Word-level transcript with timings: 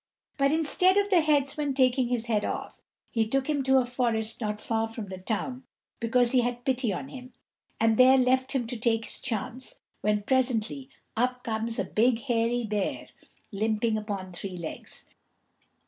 But 0.35 0.51
instead 0.51 0.97
of 0.97 1.11
the 1.11 1.21
headsman 1.21 1.75
taking 1.75 2.07
his 2.07 2.25
head 2.25 2.43
off, 2.43 2.81
he 3.11 3.27
took 3.27 3.47
him 3.47 3.61
to 3.61 3.77
a 3.77 3.85
forest 3.85 4.41
not 4.41 4.59
far 4.59 4.87
from 4.87 5.09
the 5.09 5.19
town, 5.19 5.61
because 5.99 6.31
he 6.31 6.41
had 6.41 6.65
pity 6.65 6.91
on 6.91 7.09
him, 7.09 7.33
and 7.79 7.97
there 7.97 8.17
left 8.17 8.53
him 8.53 8.65
to 8.65 8.77
take 8.77 9.05
his 9.05 9.19
chance, 9.19 9.75
when 10.01 10.23
presently 10.23 10.89
up 11.15 11.43
comes 11.43 11.77
a 11.77 11.83
big 11.85 12.21
hairy 12.21 12.63
bear, 12.63 13.09
limping 13.51 13.95
upon 13.95 14.33
three 14.33 14.57
legs. 14.57 15.05